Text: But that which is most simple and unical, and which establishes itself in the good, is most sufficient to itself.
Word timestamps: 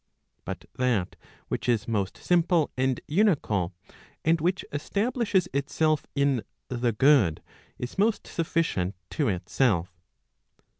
But 0.45 0.65
that 0.79 1.15
which 1.47 1.69
is 1.69 1.87
most 1.87 2.17
simple 2.17 2.71
and 2.75 2.99
unical, 3.07 3.73
and 4.25 4.41
which 4.41 4.65
establishes 4.73 5.47
itself 5.53 6.07
in 6.15 6.41
the 6.69 6.91
good, 6.91 7.43
is 7.77 7.99
most 7.99 8.25
sufficient 8.25 8.95
to 9.11 9.27
itself. 9.27 9.93